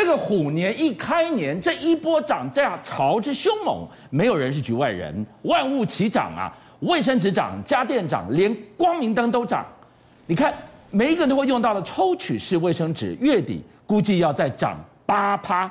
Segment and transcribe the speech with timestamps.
[0.00, 6.50] 这个虎年一开年，这一波涨价潮之凶猛，没有人是局外人，万物齐涨啊！
[6.80, 9.62] 卫生纸涨，家电涨，连光明灯都涨。
[10.24, 10.54] 你看，
[10.90, 15.70] 每一个人都会用到的抽取式卫生纸，月底估计要再涨八趴，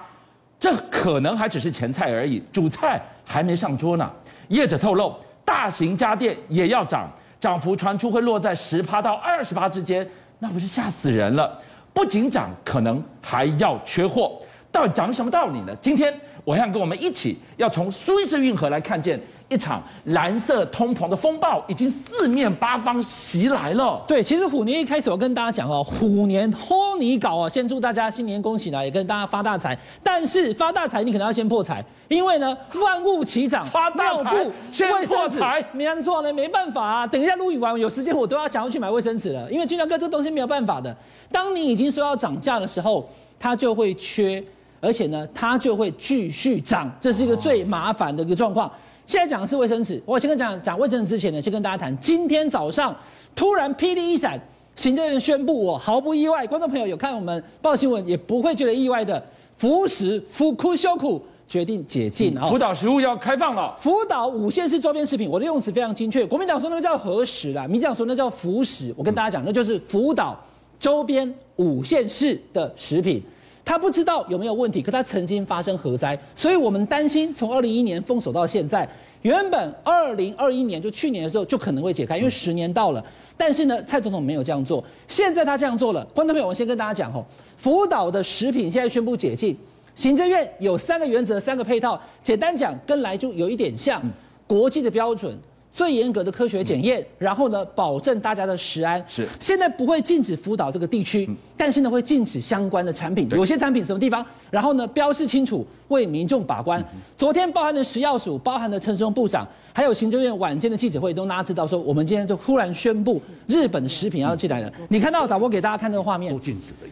[0.59, 4.07] 这可能还只是前菜而已，主菜还没上桌呢。
[4.50, 7.09] 业者透露，大型家电也要涨，
[7.39, 10.07] 涨幅传出会落在十趴到二十趴之间，
[10.38, 11.59] 那不是吓死人了？
[12.00, 14.40] 不仅涨，可能还要缺货，
[14.72, 15.76] 到底涨什么道理呢？
[15.82, 24.02] 今天我想跟我们一起，要从苏伊士运河来看见一场蓝色通膨的风暴，已经四面八方袭来了。
[24.07, 29.78] 对，其实虎年一开始，我跟大家讲哦，虎年托你搞啊，先祝大家新年恭喜来，也跟大家发大财。
[30.04, 36.22] 但是发大财，你可能要先破财，因为呢， 万物齐涨，发大财先破财，没安错。
[36.22, 37.08] 呢，没办法啊。
[37.08, 40.95] 等一下录影完有时间，我都要想要去买卫生纸了，因为俊相哥这东西没有办法的。
[41.31, 43.09] 当你已经说要涨价的时候，
[43.40, 44.44] 它就会缺，
[44.80, 48.72] 而且呢，它就会继续涨，这是一个最麻烦的一个状况。
[49.10, 52.96] 现在讲的是卫生纸，我先跟讲讲卫生纸之前呢，先跟大家谈，今天早上
[53.34, 54.40] 突然霹雳一闪，
[54.76, 59.20] 行政院宣布，我毫不意外，观众朋友有看我们报新闻也不会觉得意外的，
[59.56, 70.40] 福食福库修苦决定解禁啊，福岛食物要开放了，福岛五县市周边食品，我的用词非常精确，国民党说那个叫核食啦，民进党说那叫福食，我跟大家讲，那就是福岛。
[70.80, 73.22] 周边五县市的食品，
[73.70, 78.89] 他不知道有没有问题，可他曾经发生核灾，所以我们担心从二零一一年封锁到现在，
[79.22, 83.06] 原本二零二一年就去年的时候就可能会解开，因为十年到了，
[83.38, 86.03] 但是呢，蔡总统没有这样做，现在他这样做了。
[86.16, 87.23] 观众朋友，我先跟大家讲哦，
[87.58, 89.56] 福岛的食品现在宣布解禁，
[89.94, 94.02] 行政院有三个原则、三个配套，简单讲跟来就有一点像，
[94.48, 95.38] 国际的标准。
[95.72, 99.03] 最严格的科学检验，然后呢，保证大家的食安。
[99.08, 103.30] 是，现在不会禁止福岛这个地区，但是呢，会禁止相关的产品。
[103.31, 104.26] 有些产品什么地方？
[104.50, 106.84] 然后呢，标示清楚，为民众把关。
[107.16, 109.48] 昨天包含的食药署，包含的陈时中部长。
[109.80, 114.70] 还有行政院晚间的记者会，都大家知道说，我们今天就忽然宣布日本的食品要进来了。
[114.90, 116.38] 你看到导播给大家看这个画面，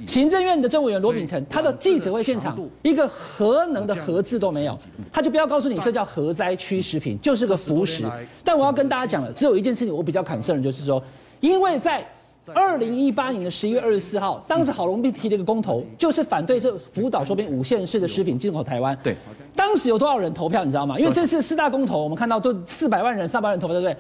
[0.08, 4.80] 行政院的政务员罗秉成，他的记者会现场一个核能的核字都没有，
[5.12, 8.06] 他就不要告诉你这叫核灾区食品，就是个浮食。
[8.42, 11.04] 但我要跟大家讲了，只有一件事情我比较 concern，就是说，
[11.42, 12.08] 因为在。
[12.54, 18.98] 二零一八年的十一月二十四号，当时郝龙斌提了一个公投，就是反对这福岛周边五县市的食品进口台湾。
[19.04, 19.16] 对，
[19.56, 20.98] 当时有多少人投票，你知道吗？
[21.00, 23.98] 因为这次四大公投，我们看到都四百万人、三百万人投票，对不对？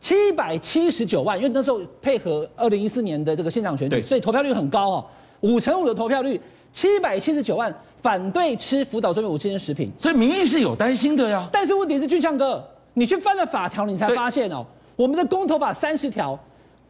[0.00, 5.04] 七百七十九万，因为那时候配合二零一四年的这个县长选举，所以投票率很高哦，
[5.40, 6.40] 五成五的投票率，
[6.72, 11.46] 七百七十九万反对吃福岛周边五县市食品，所以民意是有担心的呀。
[11.52, 14.64] 但是问题是，俊相哥，你去翻了法条，你才发现哦，
[14.96, 16.38] 我们的公投法三十条。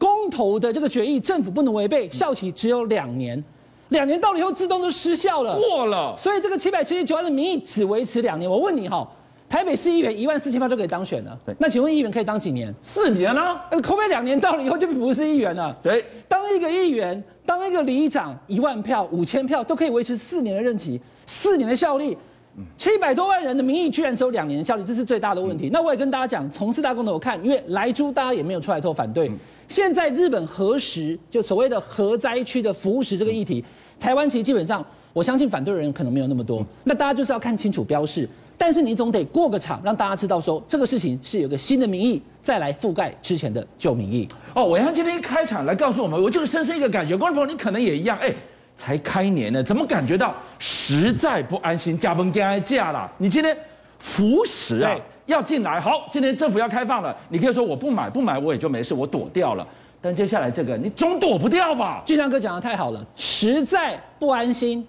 [0.01, 3.41] 公投的这个决议，政府不能违背，效期只有两年，
[3.89, 6.15] 两年到了以后自动就失效了，过了。
[6.17, 8.49] 所以这个七百七十九万的民意只维持两年。
[8.49, 9.07] 我问你哈，
[9.47, 12.73] 台北市议员一万四千票就可以当选了，对，那请问议员可以当几年？
[12.81, 13.63] 四年啊？
[13.69, 15.77] 呃，可不可以两年到了以后就不是议员了？
[15.83, 22.17] 对，当一个议员，当一个里长，一万票、五千票都可以维持四年的任期，四年的效力。
[22.75, 25.69] 七百多万人的民意居然只有两年的效力，这是最大的问题。
[25.71, 29.31] 那我也跟大家讲，从四大公投我看，因为莱猪大家也没有出来投反对。
[29.71, 33.63] 现在日本核食就所谓的核灾区的福食这个议题，
[33.97, 36.61] 台湾其实基本上我相信反对的人可能没有那么多。
[36.83, 38.27] 那大家就是要看清楚标示，
[38.57, 44.27] 但是你总得过个场，让大家知道说这个事情是有个新的民意再来覆盖之前的旧民意。
[44.53, 48.35] 哦，暐瀚今天一开场来告诉我们，我就深深一个感觉，观众朋友你可能也一样，哎。
[48.73, 51.95] 才开年呢，怎么感觉到实在不安心？
[51.99, 53.11] 加班加价了。
[53.19, 53.55] 你今天
[53.99, 54.97] 福食啊
[55.31, 59.65] 要进来，好，今天政府要开放了，你可以说我不买不买我也就没事，我躲掉了。
[59.99, 62.01] 但接下来这个你总躲不掉吧？
[62.05, 64.85] 俊相哥讲的太好了，实在不安心，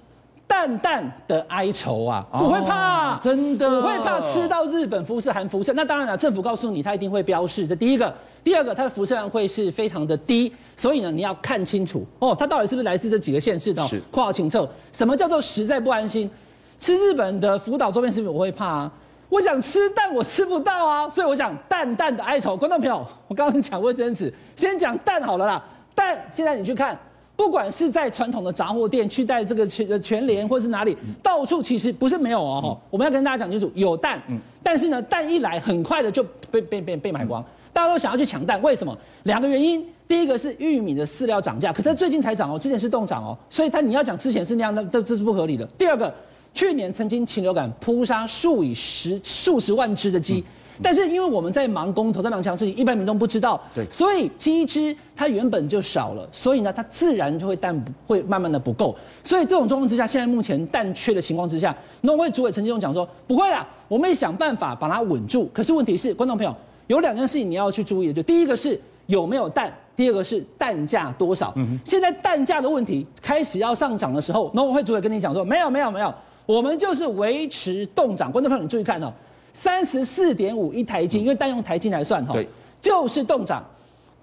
[0.47, 5.73] 淡淡的哀愁啊，我会怕，真的，我会怕吃到日本辐射含辐射。
[5.75, 8.13] 那当然了，政府告诉你它一定会标示，这第一个。
[8.45, 13.87] 第二个，它的辐射量会是非常的低，所以呢，你要看清楚哦，它到底是不是来自这几个县市的？
[13.87, 14.69] 是，括号清楚。
[14.93, 16.29] 什么叫做实在不安心？
[16.77, 18.93] 吃日本的福岛周边食品我会怕啊，
[19.33, 22.55] 我想吃但我吃不到啊，所以我讲蛋蛋的哀愁。
[22.55, 25.65] 观众朋友，我刚刚讲卫生纸，先讲蛋好了啦。
[25.95, 26.95] 蛋现在你去看，
[27.35, 32.61] 不管是在传统的杂货店，去带这个全全联或是哪里，到处其实不是没有哦。
[32.63, 37.41] 嗯、我们要跟大家讲清楚，有蛋，嗯、但是呢，蛋一来很快的就被被被被买光。
[37.41, 38.95] 嗯大家都想要去抢蛋，为什么？
[39.23, 45.65] 两个原因，第一个是玉米的饲料涨价，可是最近才涨哦，之前是冻涨哦，所以它你要讲之前是那样，那这这是不合理的。
[45.79, 46.15] 第二个，
[46.55, 50.45] 去年曾经禽流感扑杀数以十数十万只的鸡，
[50.83, 58.95] 但是因为我们在忙公投，在忙强事情，一般民众不知道，对，所以鸡只它原本就少了，所以呢，它自然就会蛋会慢慢的不够。
[59.25, 65.51] 所以这种状况之下，现在目前蛋缺的情况之下，农委会主委陈吉仲讲说，不会啦，我们也想办法把它稳住。
[65.55, 66.55] 可是问题是，观众朋友
[66.87, 69.73] 有两件事情你要去注意的，就第一个是有没有蛋。
[69.95, 71.53] 第二个是蛋价多少？
[71.55, 76.13] 嗯，现在蛋价的问题开始要上涨的时候，农委会主委跟你讲说，没有没有没有，
[76.47, 78.31] 我们就是维持动涨。
[78.31, 79.13] 观众朋友，你注意看哦，
[79.53, 82.49] 三十四点五一台斤，因为蛋用台金来算哈，对，
[82.81, 83.65] 就是动涨，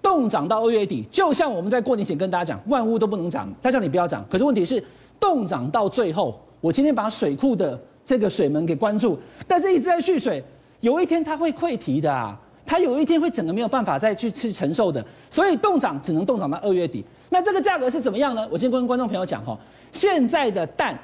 [0.02, 4.82] 动涨到二月底，就像我们在过年前跟大家讲，万物都不能涨，他叫你不要涨，可是问题是
[5.18, 10.42] 动涨到最后，我今天把水库的这个水门给关住，但是一直在蓄水，
[10.80, 12.38] 有一天它会溃堤的啊。
[12.66, 17.04] 它有一天会整个没有办法再去去承受的，所以冻涨只能冻涨到二月底。
[17.28, 18.46] 那这个价格是怎么样呢？
[18.48, 19.58] 我先跟观众朋友讲哈，
[19.90, 20.96] 现在的蛋，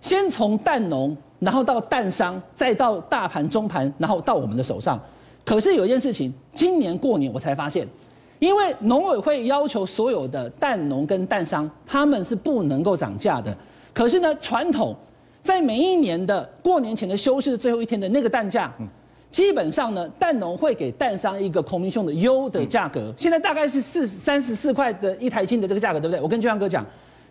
[0.00, 5.00] 先从蛋农，然后到蛋商，再到大盘、中盘，然后到我们的手上。
[5.44, 7.86] 可是有一件事情，今年过年我才发现，
[8.38, 13.56] 因为农委会要求所有的蛋农跟蛋商，他们是不能够涨价的。
[13.92, 14.94] 可是呢，传统
[15.42, 18.72] 在每一年的过年前的休市的最后一天的那个蛋价。
[19.30, 26.20] 基本上呢，蛋农会给蛋商一个孔明兄的优的价格，现在大概是四三十四块的一台斤的这个价格，对不对？
[26.20, 26.84] 我跟俊阳哥讲，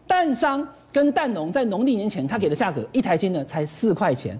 [0.09, 4.35] 蛋商跟蛋农在农历年前他给的价格一台斤呢才四块钱，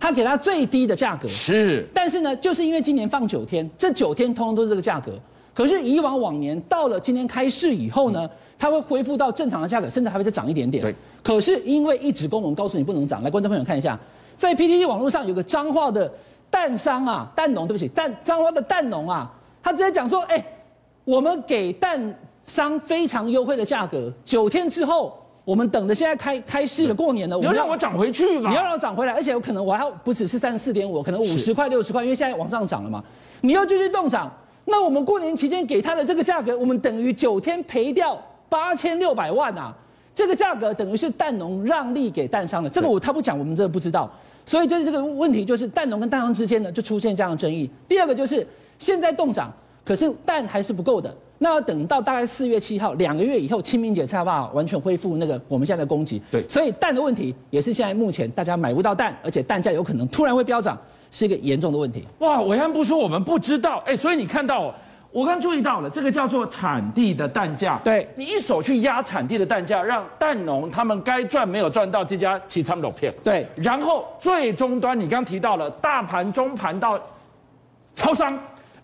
[0.00, 5.12] 他给他最低的价格是，但是呢，就是因为今年放九天，这九天通通都是这个价格，
[5.54, 8.28] 可是以往往年到了今天开市以后呢，
[8.58, 10.82] 它会恢复到正常的价格，甚至还会再涨一点点。
[10.82, 13.96] 对，可是因为一纸公文告诉你不能涨，来观众朋友看一下，
[14.36, 16.12] 在 PTT 网络上有个彰化的。
[16.52, 19.32] 蛋商啊，蛋农，对不起，蛋彰化的蛋农啊，
[19.62, 20.44] 他直接讲说，哎、欸，
[21.02, 22.14] 我们给蛋
[22.46, 28.50] 商非常优惠的价格，九天之后，我们等着现在开开市了，过年了，你要让我涨回去吧？
[28.50, 33.02] 你要让我涨回来，而且有可能我还要不只是三十四点五，可能五十块、六十块，因为现在往上涨了嘛。
[33.40, 34.30] 你要继续动涨，
[34.64, 39.74] 那我们过年期间给他的这个价格，我们等于九天赔掉八千六百万啊！
[40.14, 44.10] 这个价格等于是蛋农让利给蛋商的，这个我他不讲，我们真的不知道。
[44.44, 47.70] 所以就是这个问题，就是蛋农跟蛋商之间呢，就出现这样的争议。
[47.88, 48.46] 第二个就是
[48.78, 49.52] 现在动涨，
[49.84, 56.22] 可是蛋还是不够的，那要等到大概四月七号，两个月以后，清明节才有办法完全恢复那个我们现在的供给。
[56.30, 60.78] 对，所以蛋的问题也是现在目前大家买不到蛋，而且蛋价有可能突然会飙涨，
[61.10, 62.06] 是一个严重的问题。
[62.20, 64.72] 哇，暐瀚不说我们不知道，哎，所以你看到。
[65.14, 67.78] 我刚注意到了，这个叫做产地的蛋价。
[67.84, 73.12] 对，你一手去压产地的蛋价，让蛋农他们该赚没有赚到，这家起仓楼片。
[73.22, 76.98] 对，然后最终端，你刚提到了大盘、中盘到
[77.94, 78.32] 超商，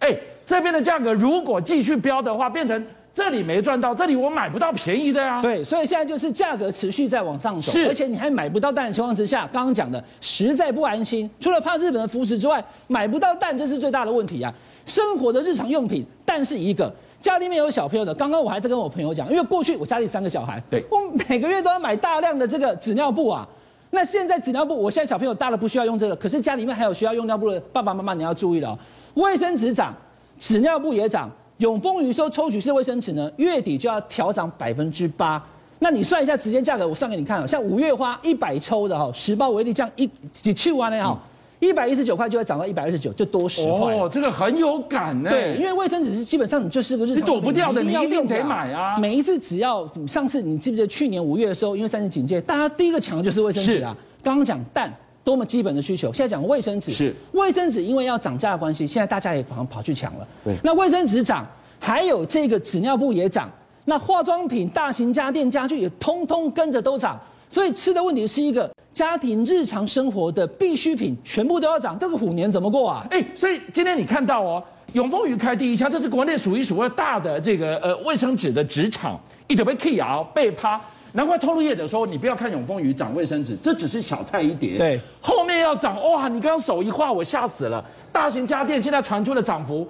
[0.00, 0.14] 哎，
[0.48, 5.42] 这边的价格如果继续飙的话，变成这里没赚到，这里我买不到便宜的呀、啊。
[5.42, 11.28] 对，所以现在就是价格持续在往上走，而且你还买不到蛋的情况之下，刚刚讲的实在不安心。
[11.38, 14.50] 除了怕日本的扶持之外，买不到蛋这是最大的问题啊。
[14.86, 16.90] 生活的日常用品，蛋是一个
[17.20, 18.14] 家里面有小朋友的。
[18.14, 20.96] 刚刚我还在跟我朋友讲，因为过去我家里三个小孩，对，我
[21.28, 23.46] 每个月都要买大量的这个纸尿布啊。
[23.90, 28.78] 那现在纸尿布，我现在小朋友大了不需要用这个，可是家里面还有需要用尿布的爸爸妈妈，你要注意了哦。
[29.14, 29.94] 卫生纸涨，
[30.38, 31.30] 纸尿布也涨。
[31.58, 35.44] 永丰余收抽取式卫生纸呢，月底就要调涨百分之八。
[35.80, 37.44] 那你算一下直接价格，我算给你看啊。
[37.44, 41.18] 像五月花一百抽的哈，十包为例，这样一几七万呢哈。
[41.58, 43.92] 一百一十九块就会涨到一百二十九，就多十块。
[43.92, 45.28] 哦，这个很有感呢。
[45.28, 48.96] 对，因为卫生纸是基本上你就是个日常，你躲不掉的，你一定得买啊。
[48.96, 53.96] 每一次只要上次你记不记得去年五月的时候，因为三级警戒，大家第一个抢的就是卫生纸啊。
[54.22, 54.96] 刚刚讲蛋
[55.28, 60.26] 多么基本的需求，现在讲卫生纸是卫生纸，因为要涨价的关系，现在大家也好像跑去抢了。
[60.42, 61.46] 对，那卫生纸涨，
[61.78, 63.50] 还有这个纸尿布也涨，
[63.84, 67.20] 那化妆品、大型家电、家具也通通跟着都涨。
[67.50, 73.06] 所以吃的问题是一个家庭日常生活的必需品，全部都要涨，这个虎年怎么过啊？
[73.10, 80.80] 哎，所以今天你看到哦，永丰余开第一枪，这是国内数一数二大的这个呃卫生纸的纸厂，一直被 K 啊被趴，
[81.12, 86.28] 难怪透露业者说，你不要看永丰鱼涨卫生纸，这只是小菜一碟，对，后面要涨哇！
[86.28, 89.88] 你刚刚手一画，我吓死了，大型家电现在传出的涨幅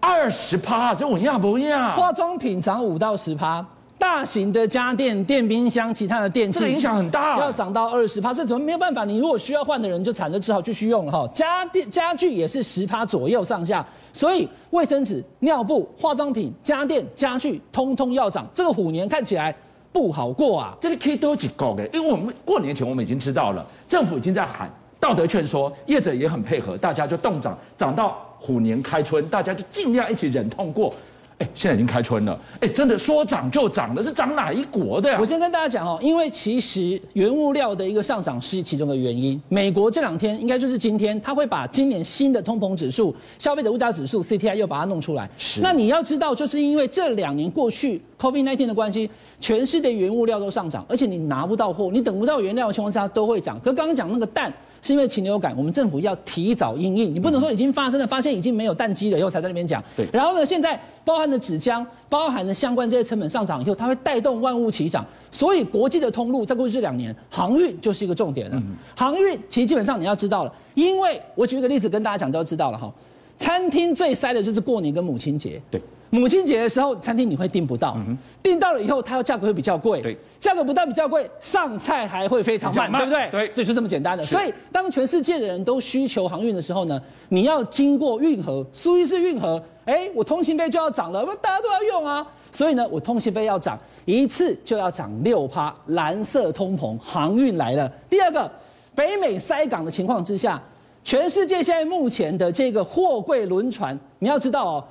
[0.00, 1.96] 二十趴，这我样不样？
[1.96, 3.64] 化妆品涨五到十趴。
[3.96, 9.04] 大型的家电、电冰箱、其他的电器，这影响很大，要涨到二十趴，是怎么没有办法？
[9.04, 11.26] 你如果需要换的人就惨了，只好继续用了哈。
[11.32, 18.46] 家电、家具也是十趴左右上下，所以卫生纸、尿布、化妆品、家电、家具通通要涨。
[18.52, 19.54] 这个虎年看起来
[19.94, 20.76] 不好过啊！
[20.80, 30.92] 这个可以多几个的，因为我们过年前我们已经知道了，政府已经在喊道德劝说，业者也很配合，大家就冻涨，涨到虎年开春，大家就尽量一起忍痛过。
[31.38, 35.18] 哎，现在已经开春了，哎，真的说涨就涨了，是涨哪一国的呀？
[35.20, 39.40] 我先跟大家讲哦，因为其实原物料的一个上涨是其中的原因。
[39.48, 45.28] 美国这两天应该就是今天，他会把今年新的通膨指数、消费者物价指数 C T I 又把它弄出来。
[45.36, 45.60] 是。
[45.60, 49.10] 那你要知道，就是因为这两年过去 COVID-19 的关系，
[49.40, 53.58] 全世界原物料都上涨，而且你拿不到货，你等不到原料的情况下都会涨。
[53.58, 54.52] 可刚刚讲那个蛋。
[54.84, 59.82] 是因为禽流感，我们政府要提早应应，你不能说已经发生了，发现已经没有蛋鸡了以后才在那边讲。
[59.96, 60.06] 对。
[60.12, 65.02] 然后呢，现在包含的纸浆，包含的相关这些成本上涨以后，它会带动万物齐涨。
[65.32, 68.56] 所以国际的通路在过去这两年，航运就是一个重点了。
[68.56, 72.92] 嗯、航运其实基本上你要知道了，因为我举一个例子跟大家讲，都知道了哈。
[73.38, 75.58] 餐厅最塞的就是过年跟母亲节。
[75.70, 75.80] 对。
[76.14, 77.96] 母亲节的时候，餐厅你会订不到，
[78.40, 80.00] 订、嗯、到了以后，它的价格会比较贵。
[80.00, 83.48] 对，价格不但比较贵，上菜还会非常慢，慢对不对？
[83.48, 84.24] 对，这就这么简单的。
[84.24, 92.24] 所以，当全世界的人都需求航运的时候呢，你要经过运河，苏伊士运河，哎，我通行费就要涨了，大家都要用啊。
[92.52, 97.90] 所以呢，我通行费要涨，一次就要涨六趴，蓝色通膨，航运来了。
[98.08, 98.48] 第二个，
[98.94, 100.62] 北美塞港的情况之下，
[101.02, 104.84] 全世界现在目前的这个货柜轮船，你要知道哦。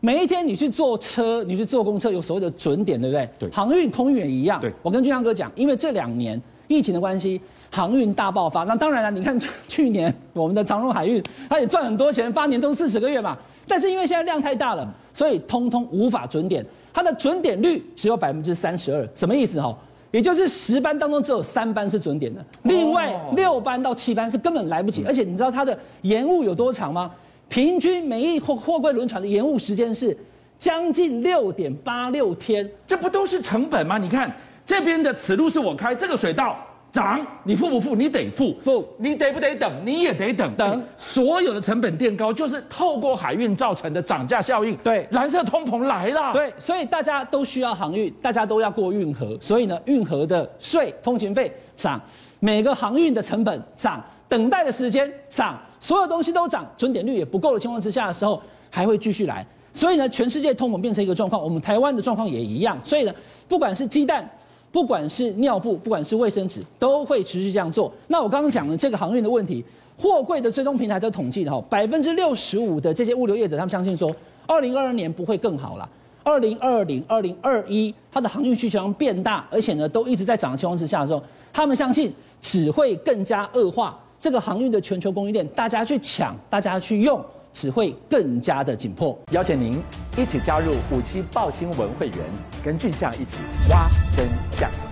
[0.00, 3.28] 每一天你去坐车，你去坐公车，有所谓的准点，对不对？
[3.38, 3.50] 对。
[3.50, 4.58] 航运、空运也一样。
[4.60, 4.72] 对。
[4.82, 7.38] 我跟俊相哥讲，因为这两年疫情的关系，
[7.70, 8.64] 航运大爆发。
[8.64, 9.38] 那当然了，你看
[9.68, 13.36] 去年我们的长荣海运，它也赚很多钱，发年终四十个月嘛。
[13.68, 16.64] 但是因为现在量太大了，所以通通无法准点。
[16.92, 19.76] 它的准点率只有百分之三十二，什么意思哈？
[20.10, 25.04] 也就是十班当中只有三班是准点的，另外六班到七班是根本来不及。
[25.04, 27.10] 而且你知道它的延误有多长吗？
[27.50, 30.16] 平均每一货货柜轮船的延误时间是
[30.56, 33.98] 将近六点八六天，这不都是成本吗？
[33.98, 34.32] 你看
[34.64, 36.56] 这边的此路是我开，这个水道
[36.92, 37.96] 涨，你付不付？
[37.96, 39.68] 你得付，付，你得不得等？
[39.84, 40.82] 你也得等，等。
[40.96, 44.76] 所有的成本垫高，就是透过海运造成的涨价效应。
[44.76, 46.32] 对，蓝色通膨来了。
[46.32, 52.00] 对，所以大家都需要航运，大家都要过运河，所以呢，运河的税、通勤费涨，
[52.38, 55.60] 每个航运的成本涨，等待的时间涨。
[55.80, 59.44] 所有东西都涨，准点率也不够的情况之下的时候，还会继续来。
[59.72, 62.78] 所以呢，全世界通膨变成一个状况，我们台湾的状况也一样。
[62.84, 63.14] 所以呢，
[63.48, 64.28] 不管是鸡蛋，
[64.70, 67.90] 不管是尿布，不管是卫生纸，都会持续这样做。
[68.08, 69.64] 那我刚刚讲的这个航运的问题，
[69.96, 74.14] 货柜的追踪平台都统计的哈，百分之六十五的这些物流业者，他们相信说，
[74.46, 75.88] 二零二二年不会更好了。
[76.22, 81.22] 二零二零、二零二一，它的航运需求量变大，而且呢，都一直在涨的情况之下的时候，
[81.52, 83.98] 他们相信只会更加恶化。
[84.20, 87.24] 这个航运的全球供应链，大家去抢，大家去用，
[87.54, 89.18] 只会更加的紧迫。
[89.32, 89.80] 邀请您
[90.18, 92.18] 一起加入五七报新闻会员，
[92.62, 93.38] 跟俊相一起
[93.70, 94.89] 挖真相。